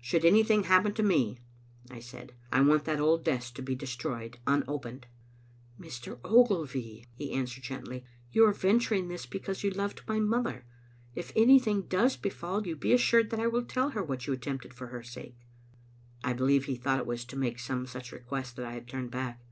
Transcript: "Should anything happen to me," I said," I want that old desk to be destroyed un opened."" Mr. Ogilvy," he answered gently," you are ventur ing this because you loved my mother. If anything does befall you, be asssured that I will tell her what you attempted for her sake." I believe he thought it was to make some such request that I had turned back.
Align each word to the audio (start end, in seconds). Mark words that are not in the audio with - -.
"Should 0.00 0.24
anything 0.24 0.62
happen 0.62 0.94
to 0.94 1.02
me," 1.02 1.40
I 1.90 1.98
said," 1.98 2.34
I 2.52 2.60
want 2.60 2.84
that 2.84 3.00
old 3.00 3.24
desk 3.24 3.56
to 3.56 3.62
be 3.62 3.74
destroyed 3.74 4.38
un 4.46 4.62
opened."" 4.68 5.08
Mr. 5.80 6.20
Ogilvy," 6.22 7.08
he 7.18 7.32
answered 7.32 7.64
gently," 7.64 8.04
you 8.30 8.46
are 8.46 8.52
ventur 8.54 8.94
ing 8.96 9.08
this 9.08 9.26
because 9.26 9.64
you 9.64 9.72
loved 9.72 10.02
my 10.06 10.20
mother. 10.20 10.66
If 11.16 11.32
anything 11.34 11.82
does 11.88 12.16
befall 12.16 12.64
you, 12.64 12.76
be 12.76 12.94
asssured 12.94 13.30
that 13.30 13.40
I 13.40 13.48
will 13.48 13.64
tell 13.64 13.88
her 13.88 14.04
what 14.04 14.28
you 14.28 14.32
attempted 14.32 14.72
for 14.72 14.86
her 14.86 15.02
sake." 15.02 15.40
I 16.22 16.32
believe 16.32 16.66
he 16.66 16.76
thought 16.76 17.00
it 17.00 17.04
was 17.06 17.24
to 17.24 17.36
make 17.36 17.58
some 17.58 17.84
such 17.84 18.12
request 18.12 18.54
that 18.54 18.64
I 18.66 18.74
had 18.74 18.86
turned 18.86 19.10
back. 19.10 19.44